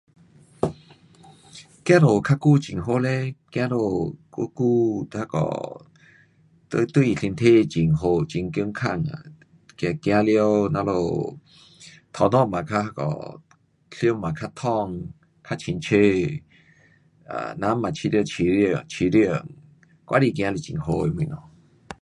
[1.85, 5.85] 走路较久很好嘞，走路久久那个，
[6.69, 9.09] 对，对身体很好很健康啊，
[9.77, 10.95] 走走了咱们
[12.11, 13.41] 头脑也较那个，
[13.91, 15.11] 想也较通
[15.47, 15.95] 较清楚。
[17.31, 19.53] 啊，人也觉得舒服舒服，
[20.07, 21.29] 外面走是很好的东西。